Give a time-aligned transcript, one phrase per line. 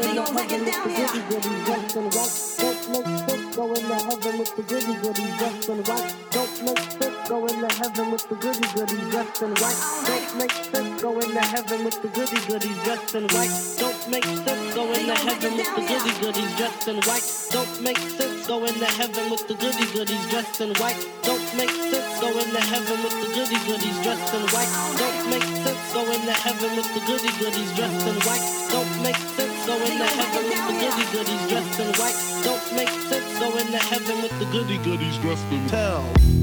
[0.00, 1.08] We gon' break it down, yeah.
[3.58, 6.14] Go into heaven with the goody goody dressed in white.
[6.30, 7.28] Don't make sense.
[7.28, 9.78] Go into heaven with the goody goody dressed in white.
[10.06, 11.02] Don't make sense.
[11.02, 13.50] Go into heaven with the goody goody dressed in white.
[13.78, 14.74] Don't make sense.
[14.74, 17.26] Go into heaven with the goody goodies dressed in white.
[17.50, 18.46] Don't make sense.
[18.46, 20.98] Go into heaven with the goody goodies dressed in white.
[21.26, 22.20] Don't make sense.
[22.22, 24.72] Go into heaven with the goody goodies dressed in white.
[25.02, 25.92] Don't make sense.
[25.92, 28.44] Go into heaven with the goody goodies dressed in white.
[28.70, 29.47] Don't make sense.
[29.68, 32.42] Go into heaven with the goody goodies dressed in white.
[32.42, 33.38] Don't make sense.
[33.38, 36.37] Go into heaven with the goody goodies dressed in Tell.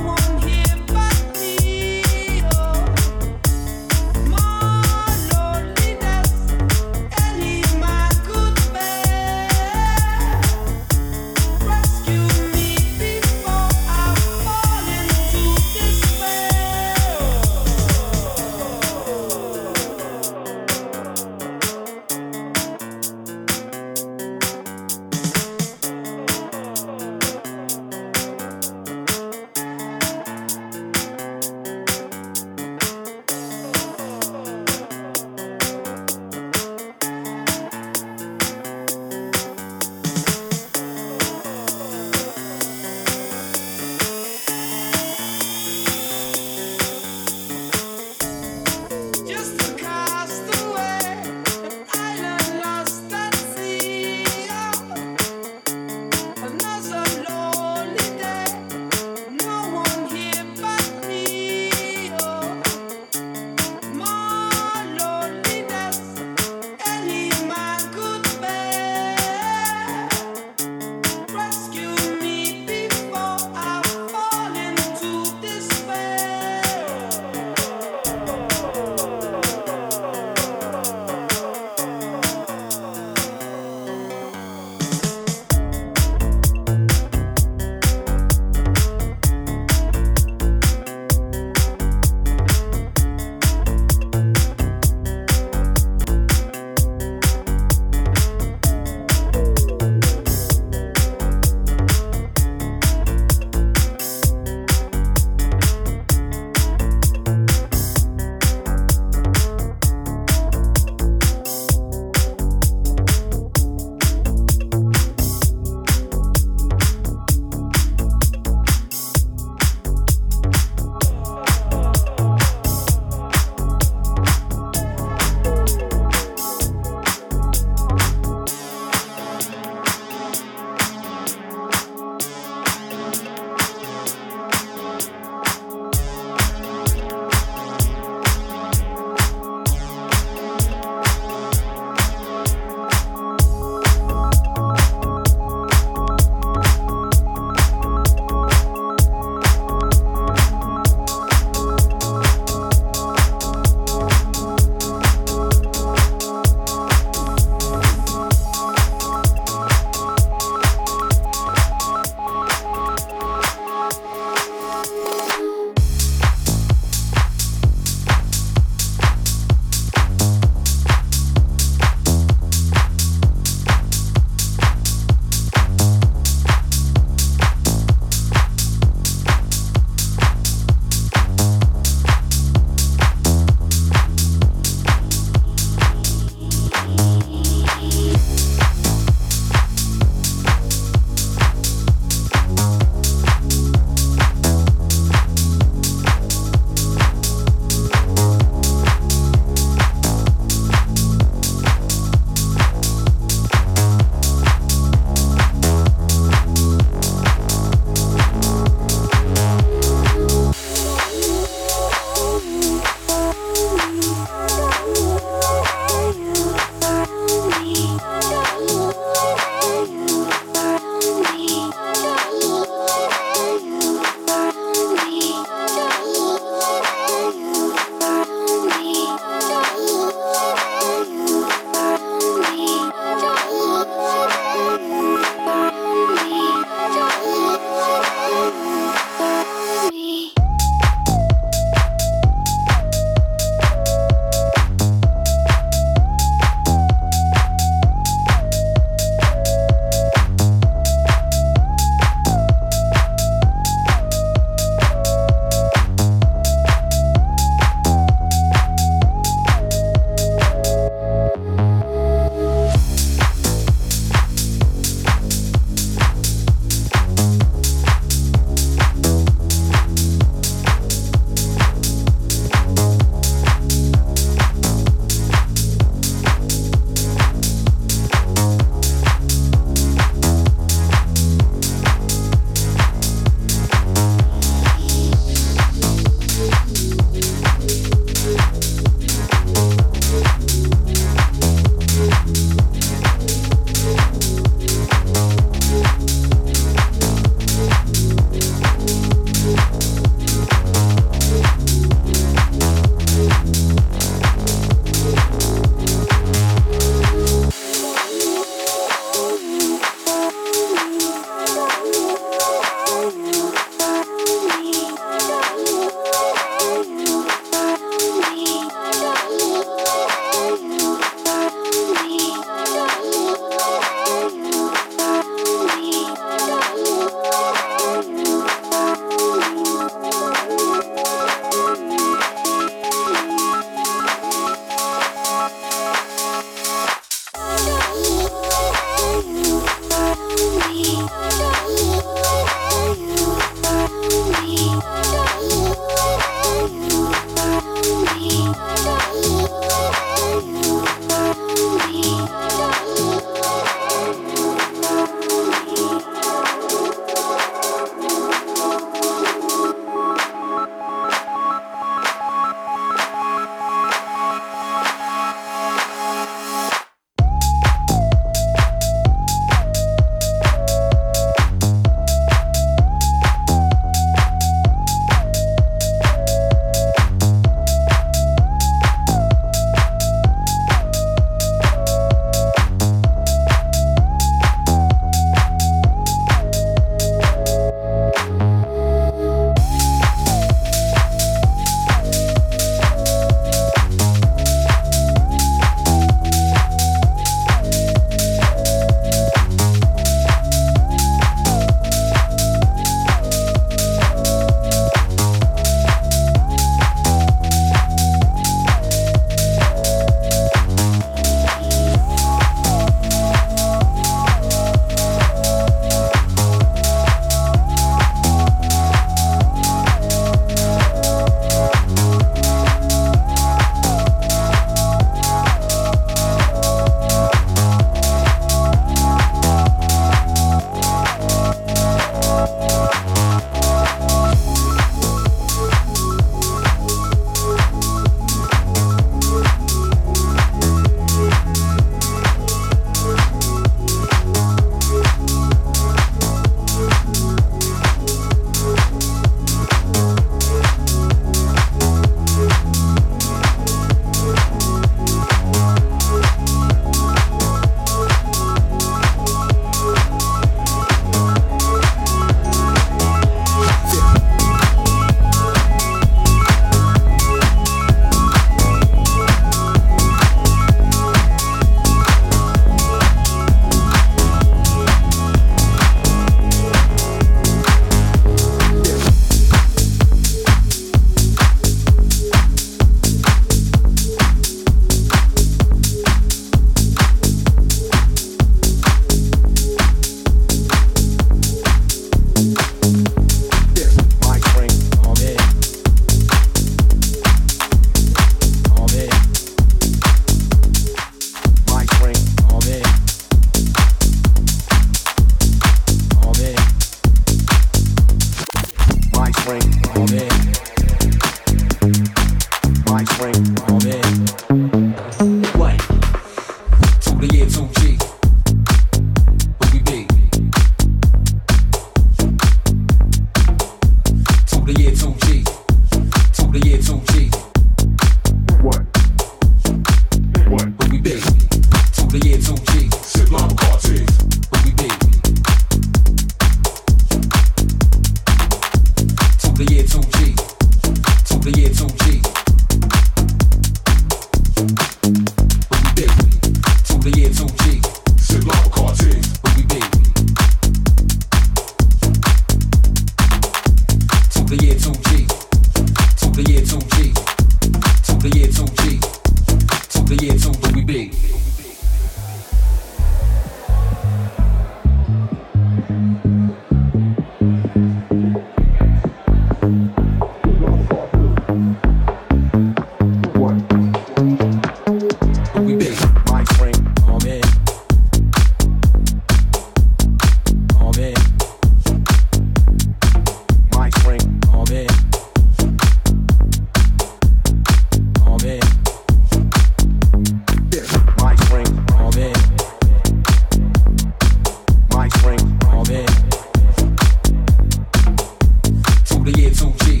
[599.26, 600.00] 住的也住进，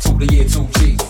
[0.00, 1.03] 住的也住进。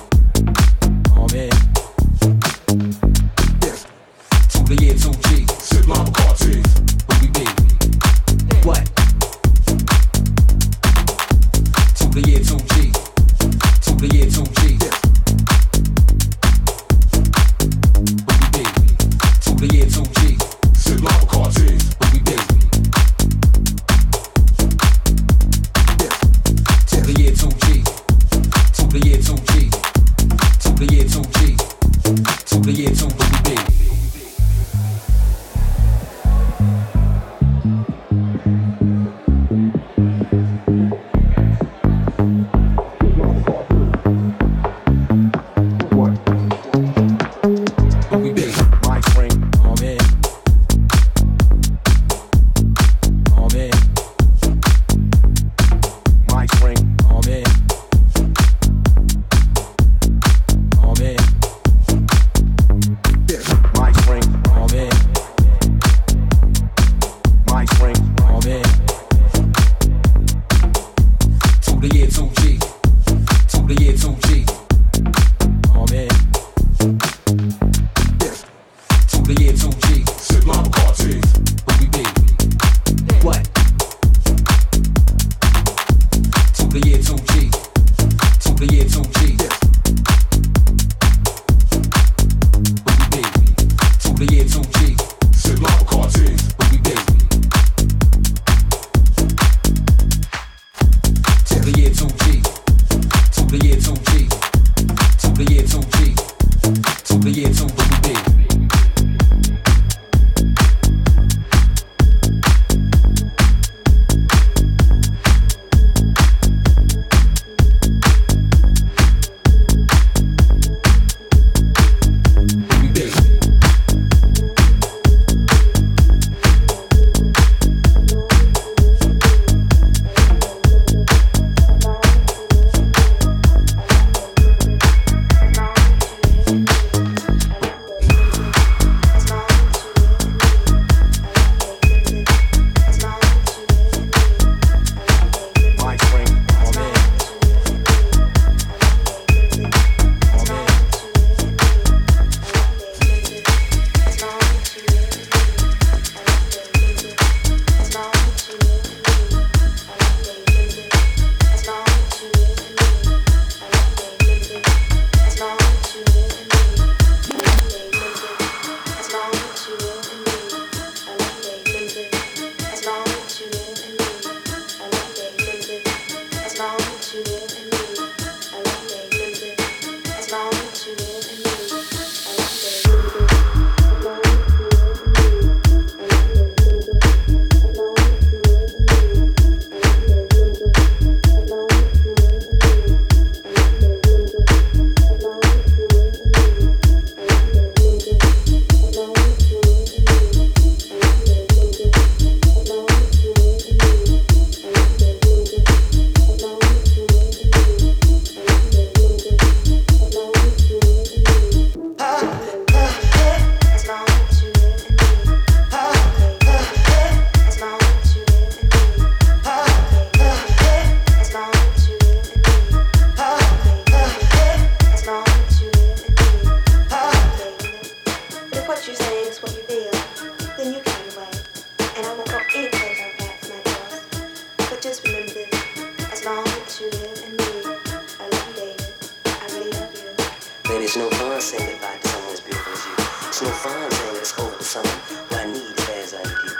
[240.84, 242.92] it's no fun saying goodbye to someone as beautiful as you.
[243.28, 246.50] It's no fun saying it's over to someone who I need as I do.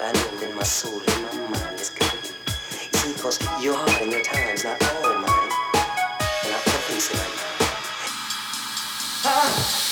[0.00, 2.32] I know in my soul, in my mind, it's complete.
[2.46, 5.50] You see, because your heart and your time's not all mine.
[6.44, 7.40] And I found peace in my mind.
[9.26, 9.83] Ah.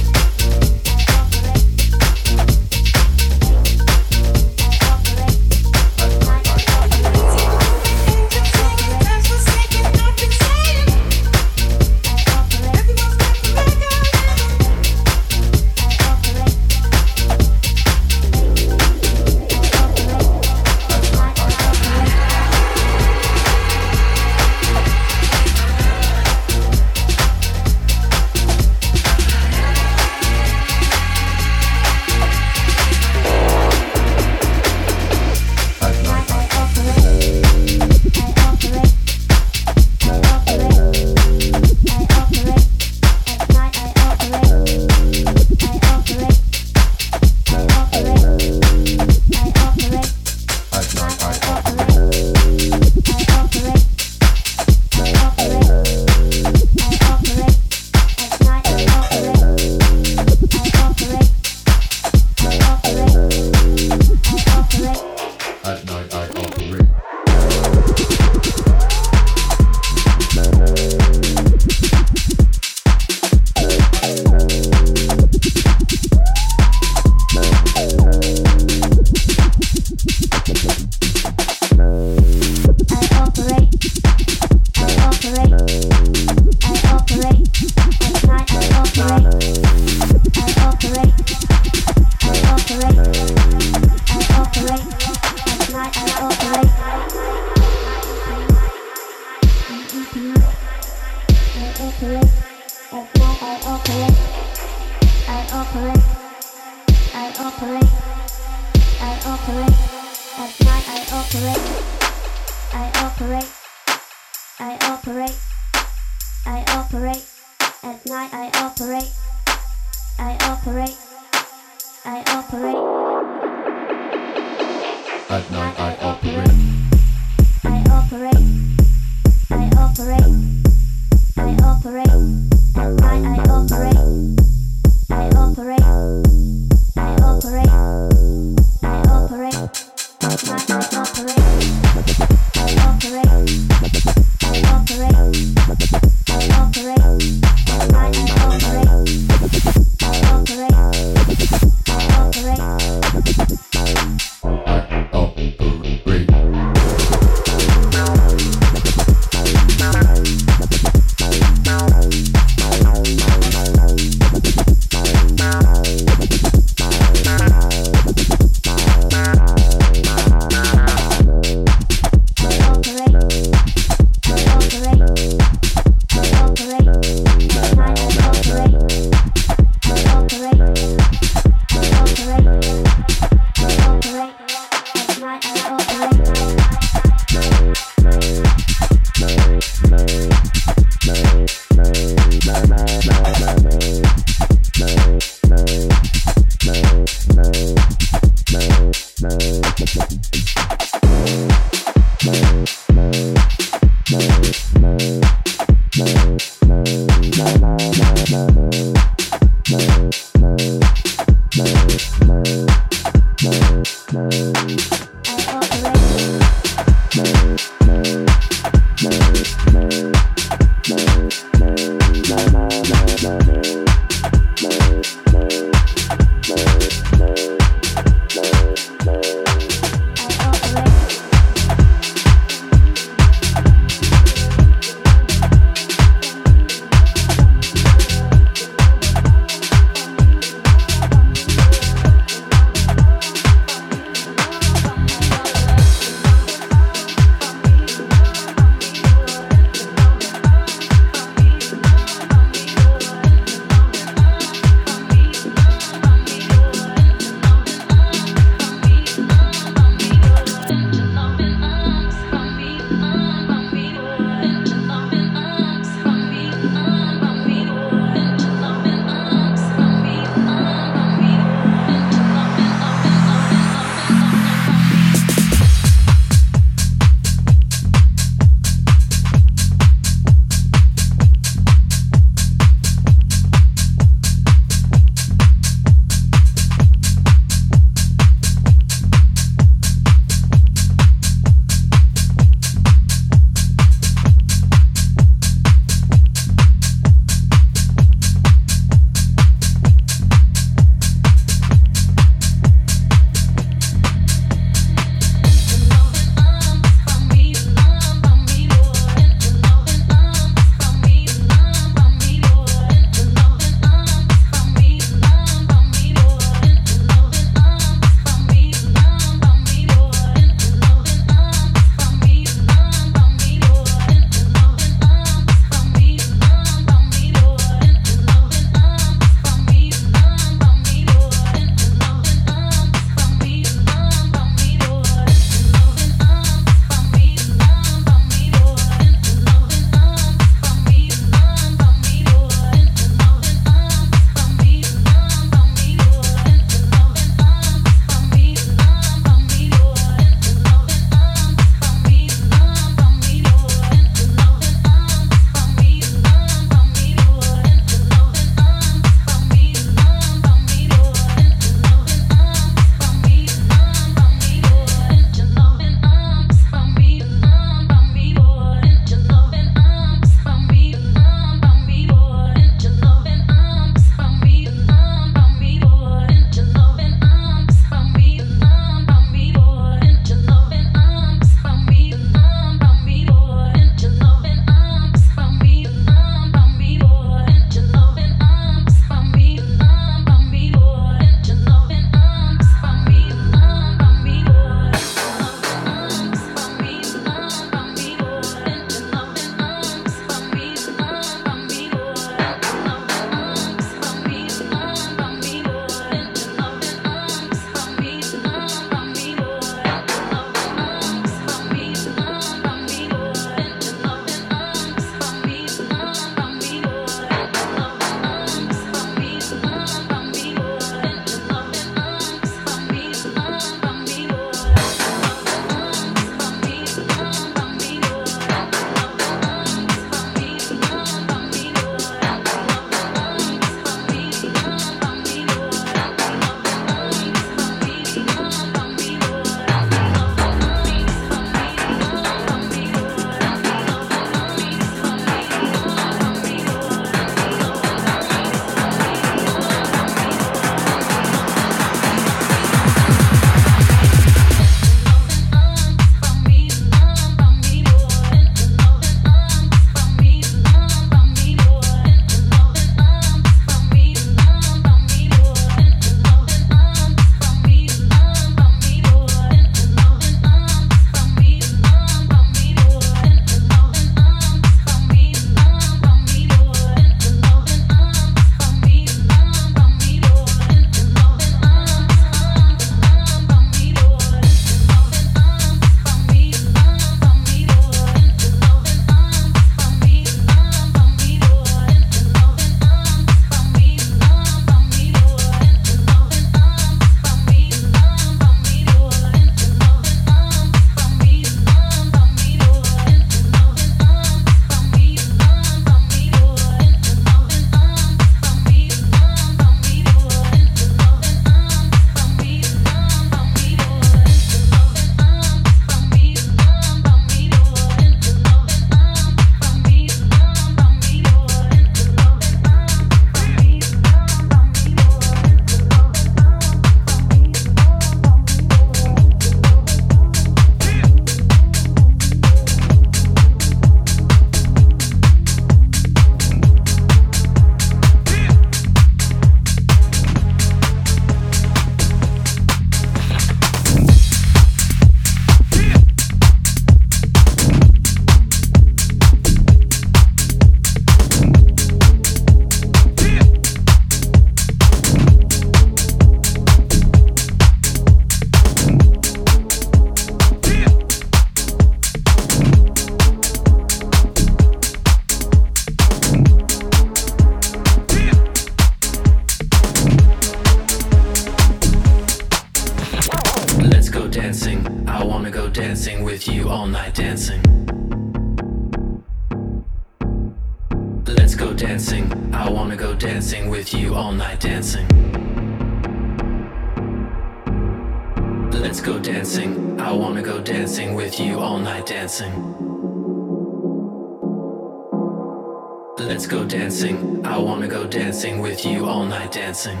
[599.70, 600.00] dancing.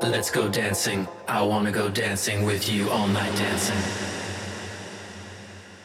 [0.00, 1.06] Let's go dancing.
[1.28, 3.76] I wanna go dancing with you all night dancing.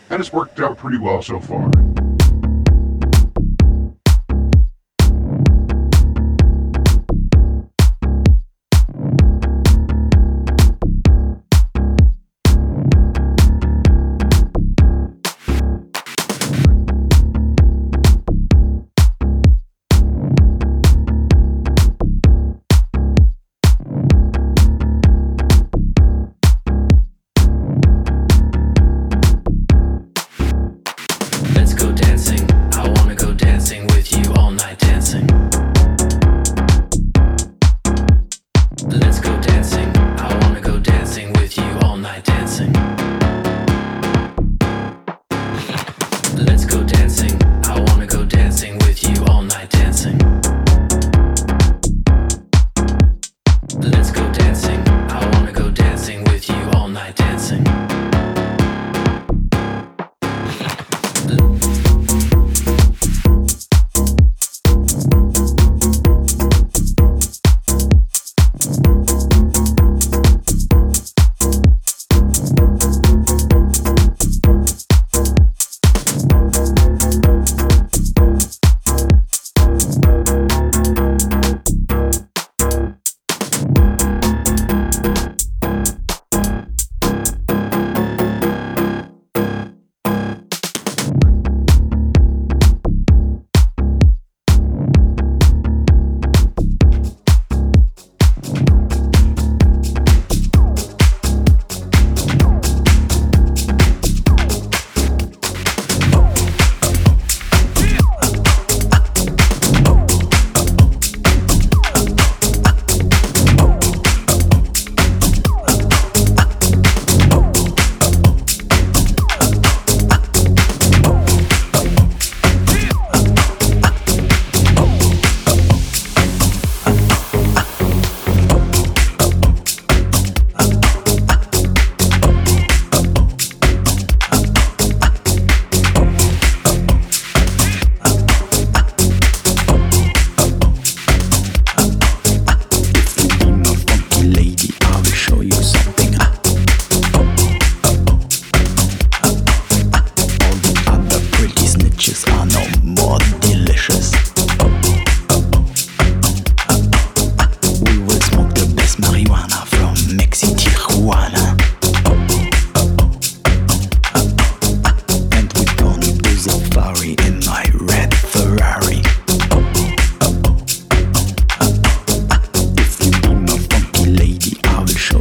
[0.09, 1.69] And it's worked out pretty well so far.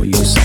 [0.05, 0.42] you use.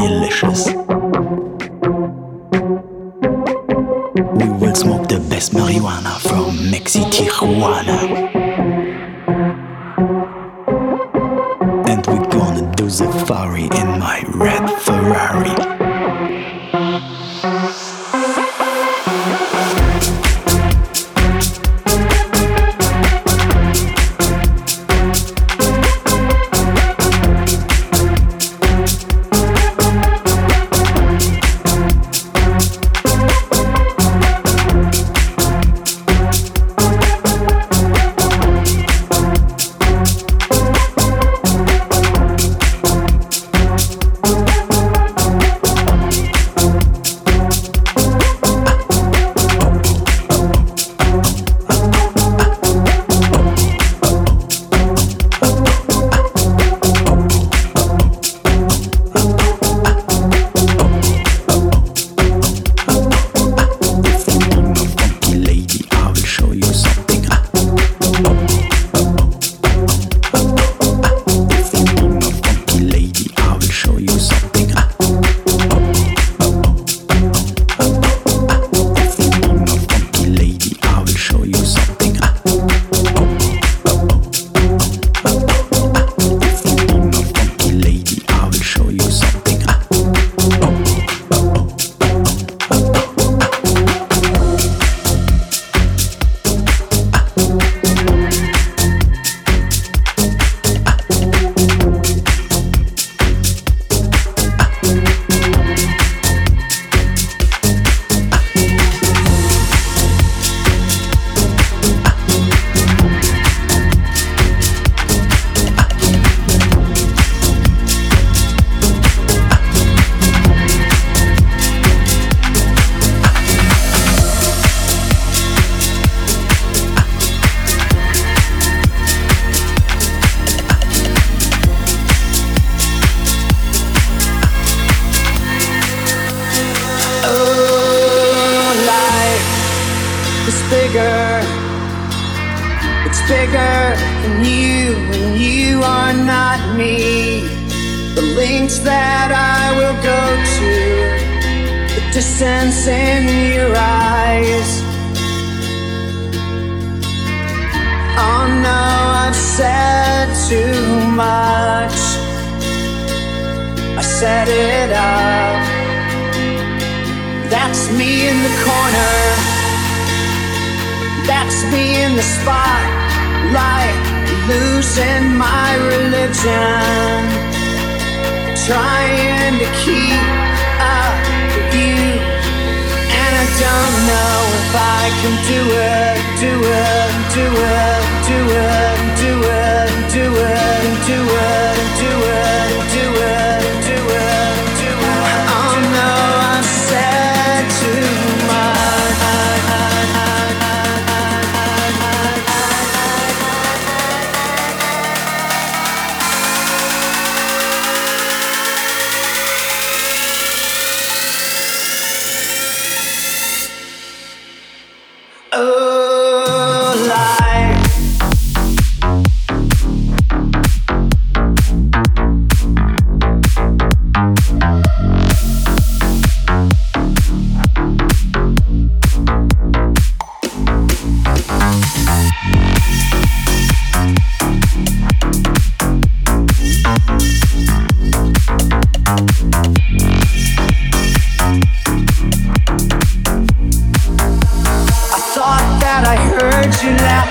[0.00, 0.66] Delicious.
[4.38, 8.27] We will smoke the best marijuana from Mexi Tijuana.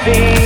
[0.10, 0.37] I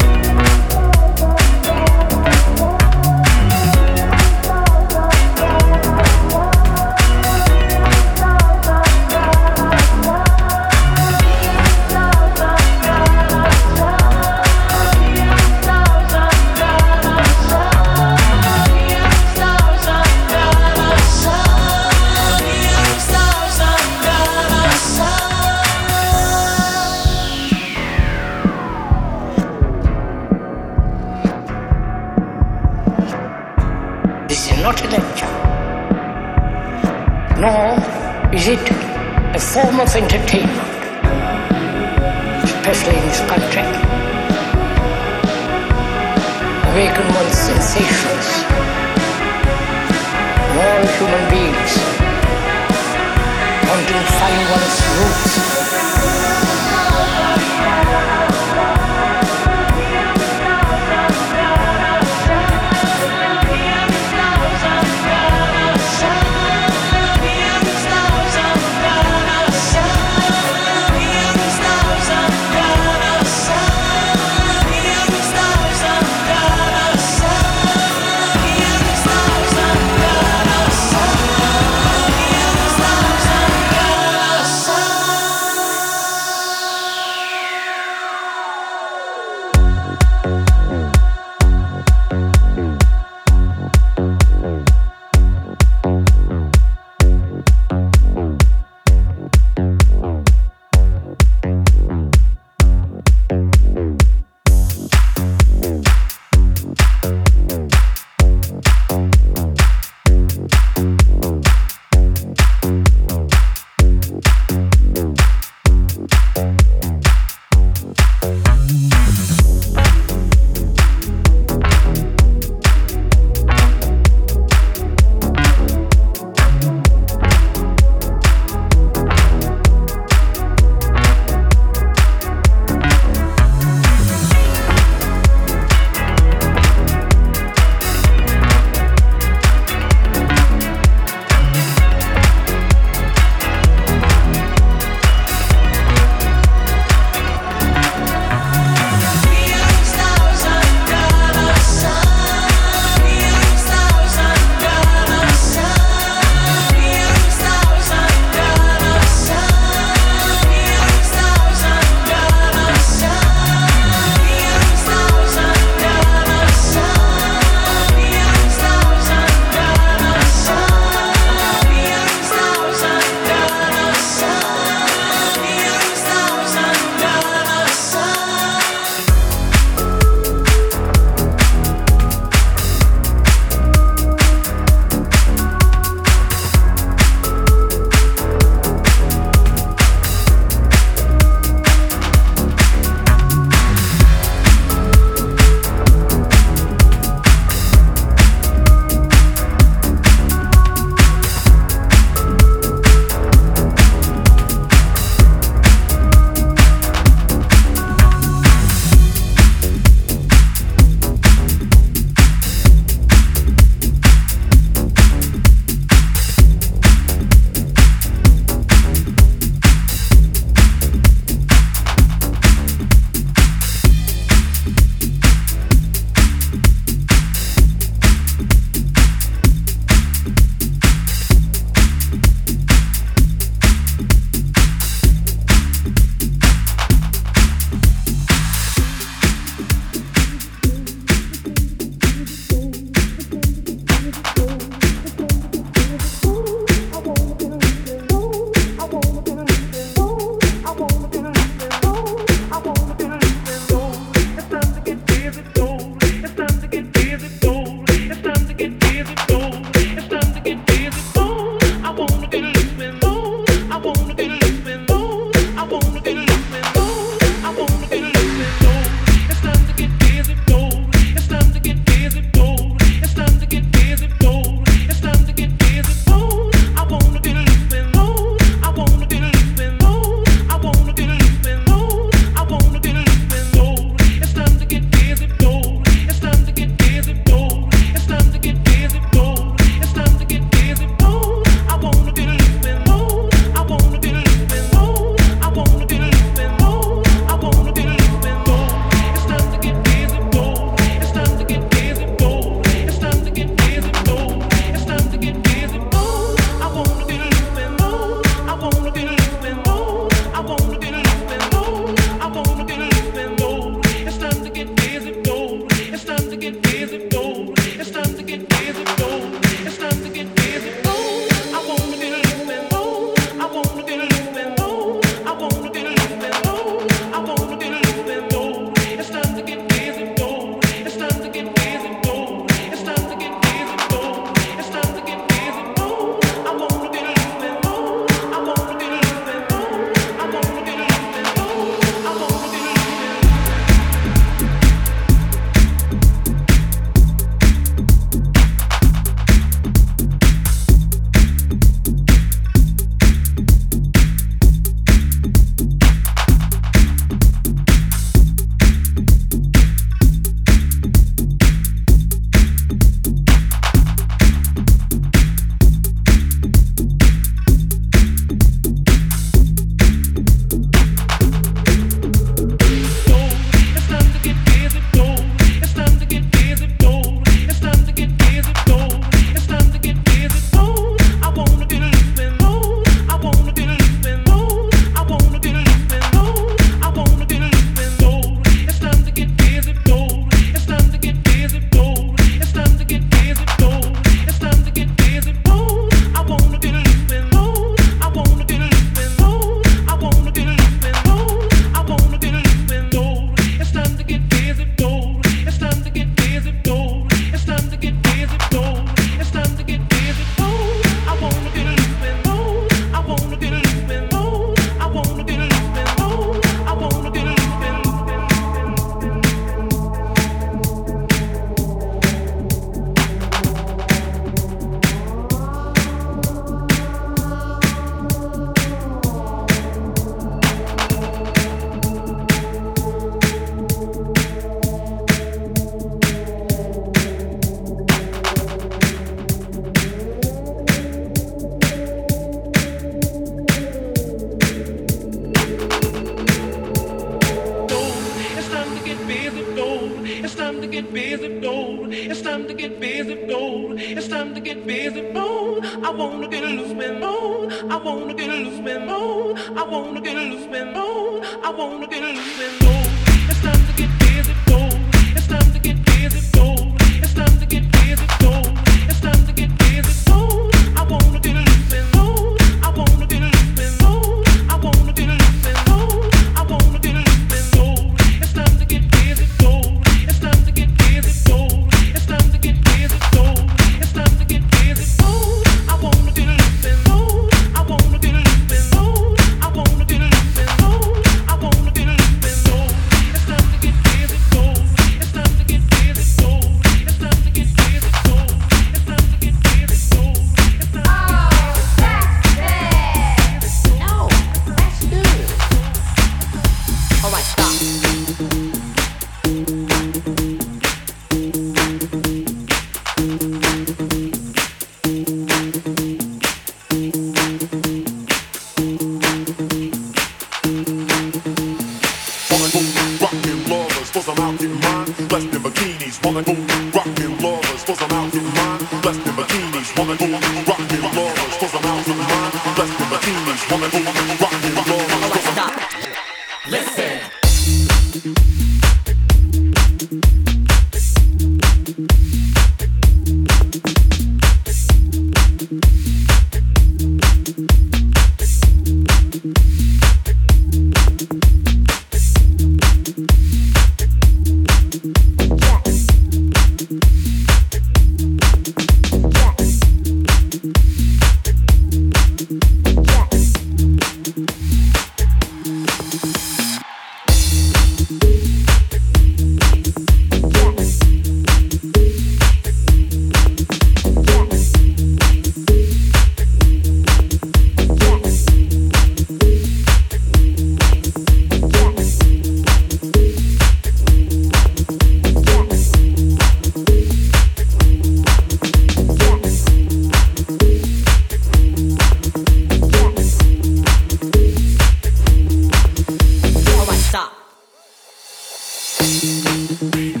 [599.61, 600.00] Wanna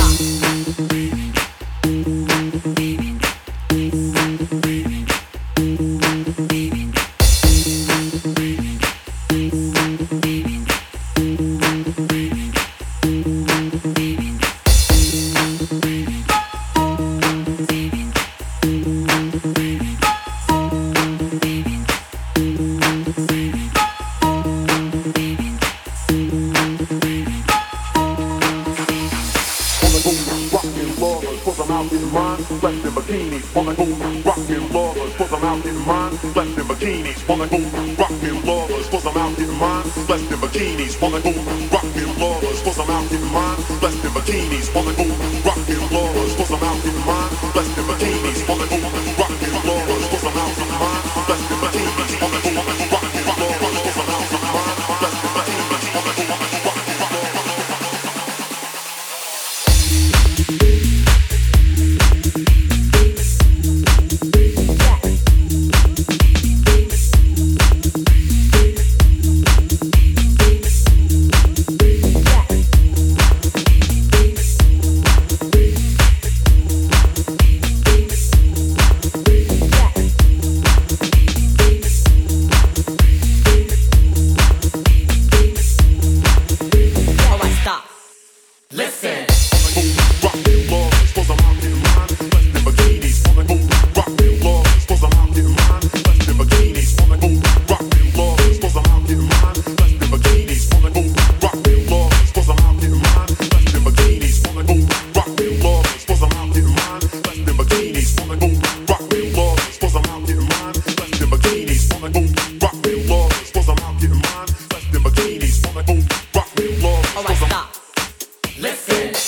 [0.00, 0.57] All